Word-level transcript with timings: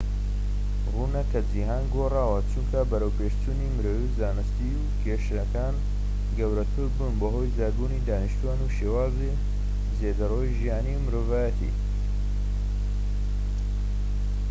ڕوونە 0.93 1.23
کە 1.31 1.39
جیهان 1.51 1.83
گۆڕاوە 1.93 2.39
چونکە 2.51 2.79
بەرەوپێشچوونی 2.91 3.73
مرۆیی 3.75 4.07
و 4.13 4.17
زانستی 4.19 4.71
و 4.81 4.83
کێشەکان 5.03 5.75
گەورەتر 6.37 6.85
بوون 6.95 7.13
بەهۆی 7.21 7.53
زیادبوونی 7.55 8.05
دانیشتوان 8.07 8.59
و 8.61 8.73
شێوازی 8.77 9.39
زێدەڕەوی 9.99 10.55
ژیانی 10.59 11.01
مرۆڤایەتی 11.03 11.71